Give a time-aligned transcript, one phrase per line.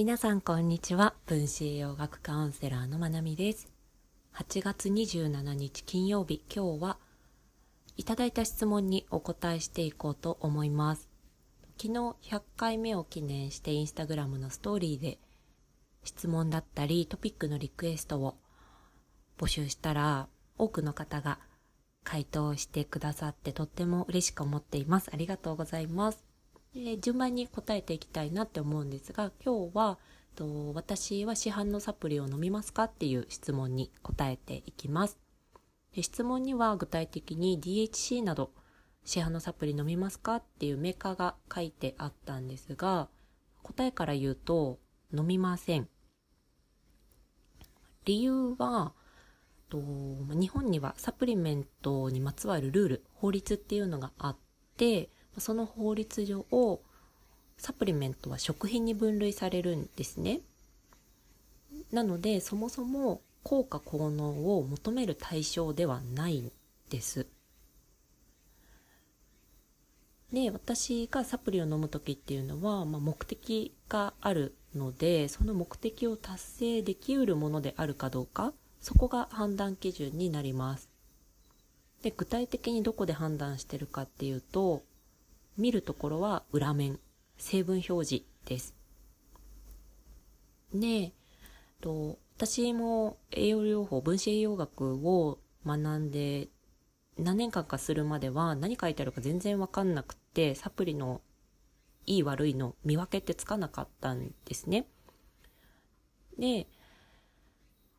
[0.00, 1.12] 皆さんこんにちは。
[1.26, 3.70] 分子栄養学カウンセラーのまなみです。
[4.34, 6.42] 8月27日金曜日。
[6.50, 6.96] 今日は
[7.98, 11.10] いただいた質問にお答えしていこうと思います。
[11.78, 15.18] 昨日100回目を記念してインスタグラムのストーリーで
[16.02, 18.38] 質問だったりトピックのリクエストを
[19.36, 21.38] 募集したら多くの方が
[22.04, 25.10] 回答してくださってとっても嬉しく思っています。
[25.12, 26.29] ありがとうございます。
[26.74, 29.98] で順番に答えていきたいなって思うんですが今日は
[30.36, 35.18] と私は市販のサプリを飲みますかっていう質問に答えていきます。
[35.94, 38.52] で質問には具体的に DHC など
[39.04, 43.08] 市販のサプリ飲みますかっていうメーカーが書いてあったんですが
[43.62, 44.78] 答えから言うと
[45.12, 45.88] 飲みません。
[48.04, 48.92] 理由は
[49.68, 54.36] と日本にはサプリメントにまつわるルール法律っていうのがあっ
[54.76, 56.80] てその法律上を
[57.56, 60.40] サプリメントは食品に分類されるんですね。
[61.92, 66.52] なのでそもそも効果効能を求める対象ではないん
[66.88, 67.26] です。
[70.32, 80.88] で私がサプリを飲む時っていうのは、まあ、目的があるのでその目的を達成できうるものであるかどうかそこが判断基準になります。
[82.02, 84.82] で具体的にどこで判断してるかっていうと
[85.56, 86.98] 見るところは裏面、
[87.36, 88.74] 成分表示です。
[90.74, 91.12] で、
[91.80, 96.48] と私も栄養療法、分子栄養学を学んで
[97.18, 101.20] 何年間かするまでは何書いてあるか全然わかんなくて、サプリの
[102.06, 104.86] いい悪いの見分けってつかなかったんですね。
[106.38, 106.66] で、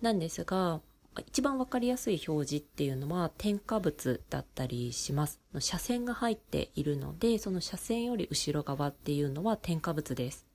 [0.00, 0.80] なんですが、
[1.20, 5.40] 一番わかりやすい表示っていうのは添加物だったりします。
[5.52, 10.46] 斜線が入っているので、その斜線より後ろ側っていうのは添加物です。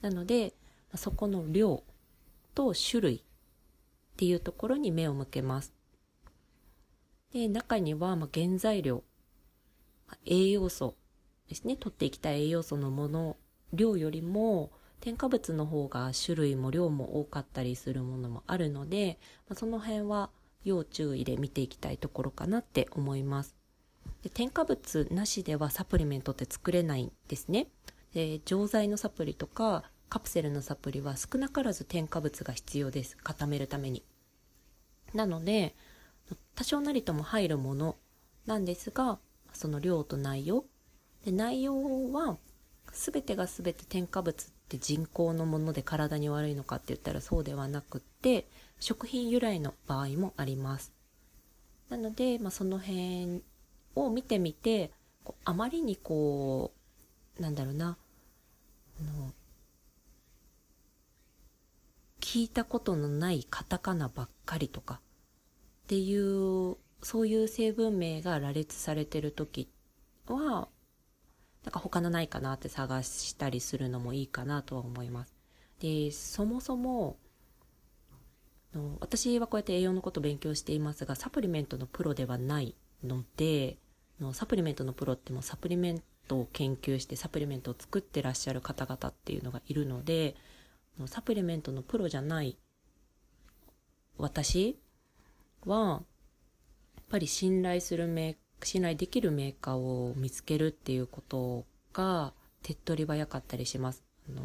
[0.00, 0.54] なので、
[0.96, 1.84] そこの量
[2.54, 3.20] と種類っ
[4.16, 5.72] ていうところに目を向けます。
[7.32, 9.04] で、中にはま原材料、
[10.26, 10.96] 栄養素
[11.48, 13.36] ですね、取っていきたい栄養素のもの、
[13.72, 19.18] 量よりも添加物の方が種類も量も多かったりするものもあるので、
[19.48, 20.30] まあ、その辺は
[20.64, 23.56] 要注意で見ていきたいところかなって思います。
[24.22, 27.66] で添加物なしではサプリメントって作れないんですね。
[28.14, 33.16] で錠剤のサプリとかカプセルのサプリは少なからず添加物が必要です。
[33.16, 34.04] 固めるために。
[35.14, 35.74] なので
[36.54, 37.96] 多少なりとも入るもの
[38.46, 39.18] なんですが
[39.52, 40.64] その量と内容。
[41.24, 42.38] で内容は
[42.92, 48.46] 全てが全て添加物って人工のもので体に悪いのかって言ったらそうではなくって
[48.80, 50.92] 食品由来の場合もあります。
[51.90, 53.42] なので、まあ、その辺
[53.94, 54.90] を見てみて
[55.44, 56.72] あまりにこ
[57.38, 57.98] うなんだろうな
[58.98, 59.32] あの
[62.20, 69.68] 聞いたことのないカタカナばっかりとかっていうそういう成分名が羅列されてる時
[70.28, 70.68] は
[71.64, 75.34] なんか他のないかなって探したりするのもいいかなとは思います。
[75.80, 77.16] で、そもそも、
[78.74, 82.74] の私はこうやって栄養のことを勉強していますが、サプリメントのプロではない
[83.04, 83.78] ので、
[84.20, 90.36] のサプリメントのプロってもサプリメントを研究してサプリメントを作ってらっしゃる方々っていうのがいるので、
[90.98, 92.58] のサプリメントのプロじゃない
[94.18, 94.78] 私
[95.66, 96.02] は、
[96.96, 98.36] やっぱり信頼するメー
[98.66, 104.04] 信頼できるメーカーを見つけるっていうことが手っ取り早かったりします。
[104.28, 104.42] あの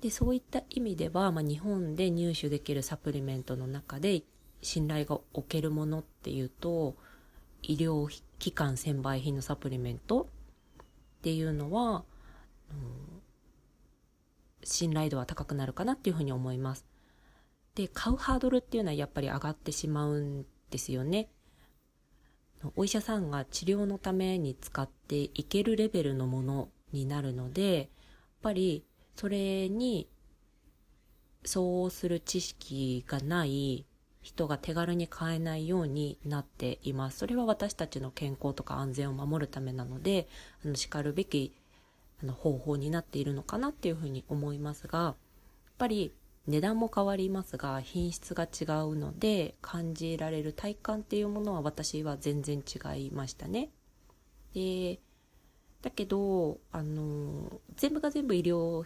[0.00, 4.22] でそういった意味では、まあ、日本で入手できるサプリメントの中で
[4.60, 6.96] 信頼が置けるものっていうと
[7.62, 8.08] 医療
[8.40, 10.26] 機関専売品のサプリメントっ
[11.22, 12.04] ていうのは、
[12.70, 13.22] うん、
[14.64, 16.84] 信頼度は高くなるかなっていうふうに思います。
[17.76, 21.28] で買うハードルっていうのはやっぱり上がってしまうんですよね。
[22.74, 27.86] お医者さんが治療のために使っていけるレベルのものになるので、やっ
[28.42, 28.84] ぱり
[29.14, 30.08] それに
[31.44, 33.84] そうする知識がない
[34.22, 37.18] 人が手軽に買えないようになっています。
[37.18, 40.28] それは私たちの健康とか安全を守るためなので、
[40.64, 41.52] あの、叱るべき
[42.22, 45.14] あの方法になっているのかなっていうふうに思いますが、やっ
[45.78, 46.12] ぱり
[46.46, 53.70] 値段も変わりますが品質が違うので感じられる体感っていうものは私は全然違いましたね。
[54.54, 54.98] で
[55.82, 58.84] だけどあの全部が全部医療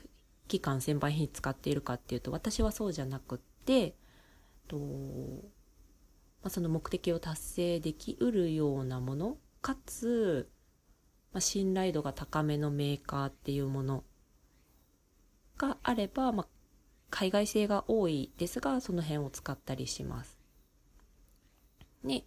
[0.48, 3.94] 機関専売品使っているかっていうと私はそうじゃなくって
[4.68, 4.82] と、ま
[6.44, 10.48] あ、その目的を達成できうるようなものかつ、
[11.32, 14.04] まあ、信頼度が高めのメーカーっていうもの
[15.58, 16.46] があれば、まあ、
[17.10, 20.36] 海外製が多いですが、その辺を使ったりします。
[22.02, 22.24] ね、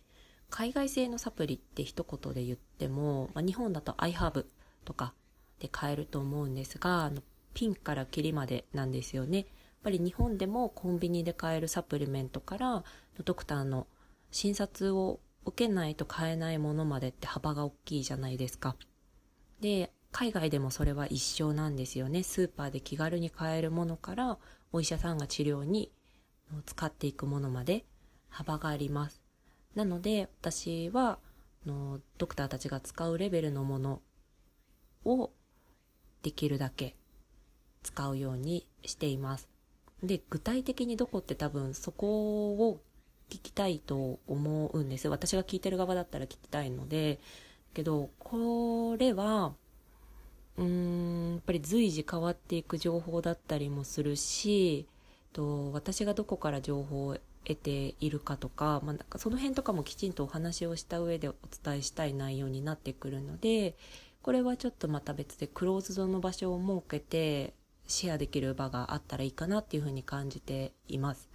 [0.49, 4.45] 海外製のサプリって一言で言っても、まあ、日本だと iHerb
[4.85, 5.13] とか
[5.59, 7.21] で買えると思うんですが、あの
[7.53, 9.37] ピンからキリまでなんですよね。
[9.37, 9.47] やっ
[9.83, 12.83] ぱり日本でもコンビニで買えるサプリメントから
[13.23, 13.87] ドクターの
[14.31, 18.75] 診察を受けないと買えないものまでって幅が大きいじゃないですか。
[19.61, 22.23] で、海外でもそれは一緒なんですよね。
[22.23, 24.37] スーパーで気軽に買えるものから
[24.71, 25.91] お医者さんが治療に
[26.65, 27.85] 使っていくものまで
[28.29, 29.21] 幅があります。
[29.75, 31.19] なので私は
[31.65, 34.01] のドクターたちが使うレベルのもの
[35.05, 35.31] を
[36.23, 36.95] できるだけ
[37.83, 39.47] 使うようにしています。
[40.03, 42.81] で、具体的にどこって多分そこを
[43.29, 45.07] 聞きたいと思うんです。
[45.07, 47.19] 私が聞いてる側だったら聞きたいので、
[47.73, 49.53] けど、これは、
[50.57, 54.87] うん、やっぱり随時変わっていく情報だったりもするし、
[55.33, 63.75] と私がどこから情報を得ているかとか,、まあ、なんかその辺とかもきちんとお話をした上でお伝えしたい内容になってくるので
[64.21, 67.53] これはちょっとまた別でクローズドの場所を設けて
[67.87, 71.29] シェアできる場があったらいいかなっていうふうに感じています。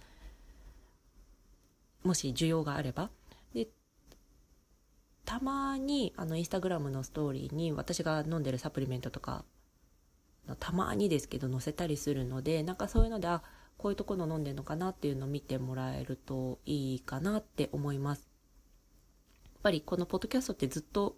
[2.03, 3.09] もし需要があれば。
[5.25, 9.43] たまにあのインスタグラムのストーリーに私が飲んでるサプリメントとか
[10.59, 13.41] たまにですけど載せたりするのでなんかそういうのであ
[13.77, 18.29] こういうところ飲んでるのかなっていうのを見てもらえるといいかなって思います。
[19.45, 21.17] やっぱりこのポッドキャストってずっと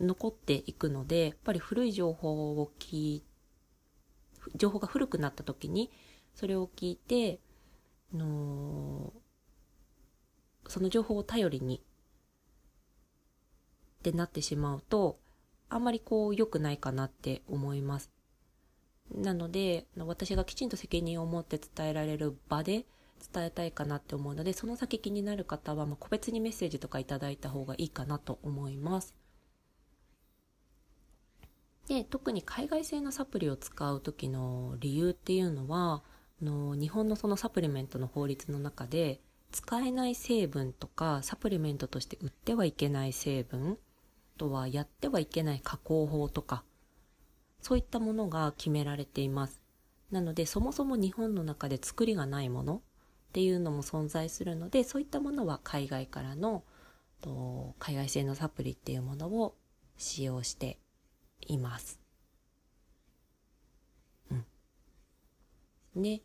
[0.00, 3.24] 残っていくので、やっぱり古い情報を聞い、
[4.56, 5.90] 情報が古くなった時に、
[6.34, 7.40] それを聞いて、
[8.14, 9.12] の
[10.66, 11.82] その情報を頼りに
[14.00, 15.18] ってなってしまうと、
[15.68, 18.10] あんまりこう良くないかなって思います。
[19.14, 22.86] なので、私がきちんと責任を持って伝えられる場で
[23.32, 29.14] 伝えたいかなって思うので、その先気になる方は、ま個別にメッセージとかいただいた方がいいかなと思います。
[31.86, 36.02] で、特に海外製のサプリを使う時の理由っていうのは、
[36.40, 39.20] あの日本のそのサプリメントの法律の中で、
[39.52, 43.78] 使えない成分とか、サプリメントとして売ってはいけない成分、
[44.40, 46.64] とはやってはいけない加工法とか、
[47.60, 49.62] そういったものが決められています。
[50.10, 52.80] なので、そもそも日本の中で作りがないものっ
[53.34, 56.64] ていうのも存在するので、そういったものは海外からの
[57.20, 59.58] と海外製のサプリっていうものを
[59.98, 60.78] 使用して
[61.42, 62.00] います。
[64.30, 64.34] う
[65.98, 66.02] ん。
[66.02, 66.22] ね。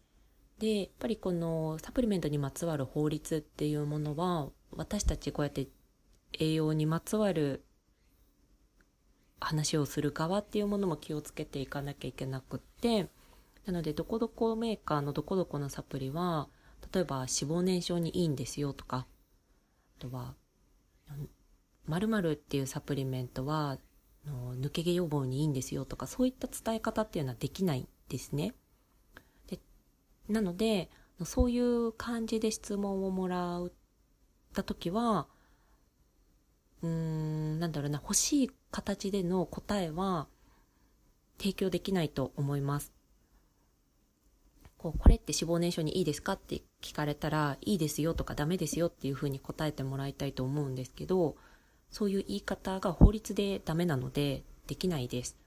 [0.58, 5.68] で、やっぱりこのサプリメントにまつわる法律っていうものは、私たちこうやって
[6.40, 7.65] 栄養にまつわる
[9.40, 13.10] 話をする側っていうものも気をつけていかなきゃいけなくって、
[13.66, 16.50] なので、どこどこメーカーのどこどこのサプリは、
[16.94, 19.08] 例えば脂肪燃焼にいいんですよとか、
[19.98, 20.36] あとは、
[21.88, 23.80] 〇〇っていうサプリメントは、
[24.26, 28.54] 抜け毛予防にいいんですよとか、そういった伝え方っていうのはできないんですね。
[29.48, 29.60] で
[30.30, 30.90] なので、
[31.24, 33.72] そういう感じで質問をもらっ
[34.54, 35.28] た時は、
[36.86, 36.92] うー
[37.56, 40.28] ん、なんだろうな、欲しい形での答えは
[41.38, 42.94] 提供できないと思います。
[44.78, 51.36] こう、これって脂肪燃焼にいいですかって聞かれたら、いいですよとかダメですよっていうふうに答えてもらいたいと思うんですけど、
[51.90, 55.38] そういう言い方が法律でダメなのでできないです。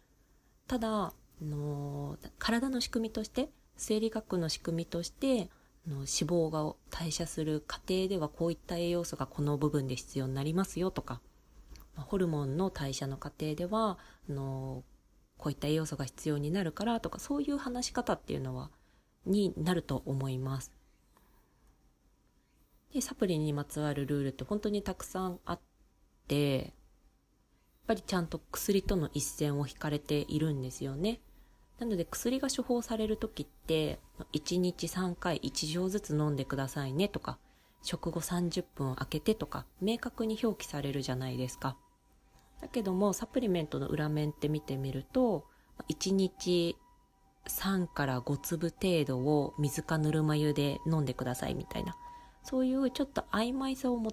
[0.66, 5.50] ただ、あの体の仕組みとして、生理学の仕組みとして、
[5.87, 11.21] の脂肪が代謝する過程ではこういった栄養素がこの部分で必要になりますよとか、
[12.02, 14.85] ホルモンの代謝の過程では、あの
[15.37, 18.71] こういった栄養素が必要になるからとか、そういう話し方っていうのは、
[19.25, 20.73] になると思います。
[22.93, 25.61] で、サプリにまつわるルールって本当にたくさんあっ
[26.26, 26.73] て、やっ
[27.87, 31.21] ぱりちゃんと薬との一線を引かれているんですよね。
[31.78, 34.00] なので薬が処方される時って、
[34.33, 37.38] 1日3回1錠ずつ飲んでくださいねとか、
[37.83, 41.76] 食後30分空けてとか、明確に表記されるじゃないですか。
[42.60, 45.44] だけども、サプリメントの裏面って見てみると、
[45.88, 46.76] 1日
[47.46, 51.96] 3から5粒程度を水かぬるま湯で飲んでくださいみたいな、
[52.42, 54.12] そういうちょっと曖昧さを持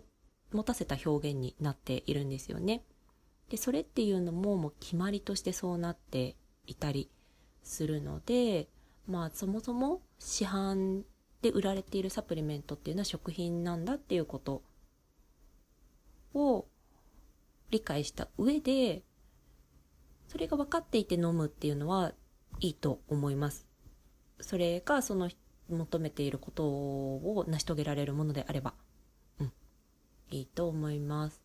[0.63, 2.83] たせた表現になっているんですよね。
[3.49, 6.35] で、それっていうのももう決まりとしてそうなって
[6.65, 7.09] いたり
[7.63, 8.69] するので、
[9.07, 11.03] まあそもそも市販
[11.41, 14.63] で売られているサプリメントっていうのは食品なんだっていうこと
[16.33, 16.65] を
[17.75, 19.03] 理解した上で、
[20.29, 22.13] それが分かっていて飲むっていうのは
[22.61, 23.67] いいと思います。
[24.39, 25.29] それがその
[25.69, 28.75] 求めていることを成し遂げられるものであれば、
[29.39, 29.51] うん、
[30.31, 31.41] いいと思います。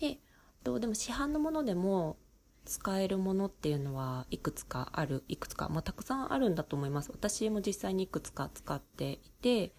[0.00, 0.18] で、
[0.62, 2.16] とでも市販のものでも
[2.64, 7.10] 使えるものっていうのはいくつかある、いくつか、まあ、たくさんあるんだと思います。
[7.10, 9.72] 私も実際にいくつか使っていて、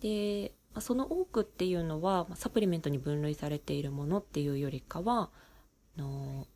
[0.00, 5.30] で、その多くっていうのは、サプリメントに分類されているものっていうよりかは、
[5.96, 6.46] の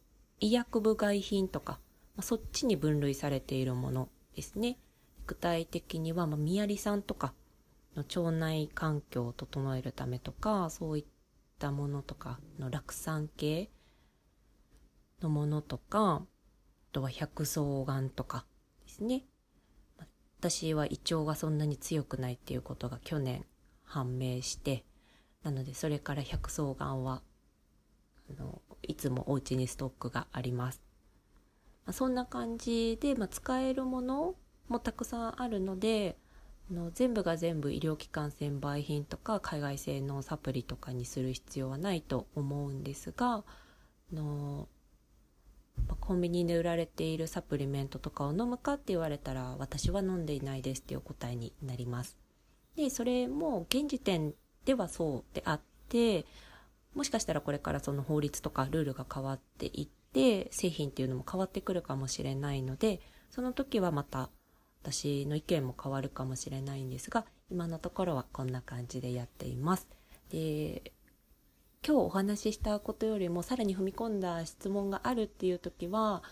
[0.41, 1.79] 医薬部外品とか、
[2.17, 4.79] まあ、そっちに分類されているものですね。
[5.27, 7.35] 具体的には、まあ、みやりさんとか
[7.95, 11.05] の腸内環境を整えるためとか、そういっ
[11.59, 13.71] たものとかの酪酸系
[15.21, 16.27] のものとか、あ
[16.93, 18.47] とは百草丸とか
[18.85, 19.25] ですね。
[20.39, 23.45] 私は胃腸がそんなに強くないっていうことが去年
[23.87, 24.85] 判明して、
[25.43, 27.23] なのでそれから百草丸は、
[28.31, 30.83] あの、いつもお家にストックがあります。
[31.87, 34.35] まあ、そんな感じで、まあ、使えるもの
[34.69, 36.19] もたくさんあるので、
[36.69, 43.45] あの全部が全部医療機関専売品とか海外製のサプリとかにする必要はないと思うんですが、
[44.13, 44.69] あの
[46.01, 52.17] コンビニで売られているサプリメントとかを飲むかって言われたら私は飲んでいないですっていうお答えになります。
[52.77, 56.27] で、それも現時点ではそうであって、
[56.95, 64.31] もしかしたらこれからその法律とかルールが変わっていって、製品っていうのも変わってくるかもしれないので、その時はまた
[64.83, 69.89] 私の意見も変わるかもしれないんですが、今のところはこんな感じでやっています。
[70.31, 70.93] で、
[71.87, 76.23] 今日お話ししたことよりもさらに踏み込んだ質問があるっていう時は、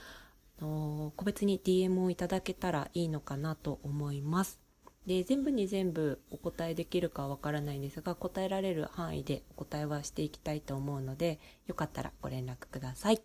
[0.61, 4.64] 個別に DM をいただけたらいいのかなと思います。
[5.07, 13.21] で、全部に全部お答えできるかはわからないんですが、答えられる範囲でお答えはしていきたいと思うので、よかったらご連絡ください。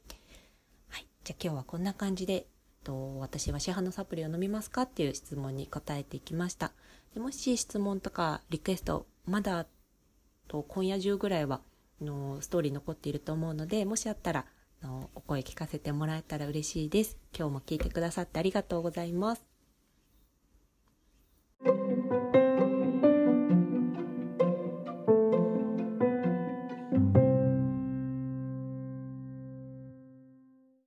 [0.90, 1.08] はい。
[1.24, 2.48] じゃあ今日はこんな感じで、
[2.84, 6.72] と私は市販のサプリを飲みますかっていう質問に答えていきました。
[7.14, 9.66] でもし質問とかリクエスト、まだ
[10.48, 11.62] と今夜中ぐらいは
[12.02, 14.46] のストーリー残っていると思うので、もしあったら
[14.82, 17.18] のお声聞かせてもらえたら嬉しいです。
[17.38, 19.49] 今日も聞いてくださってありがとうございます。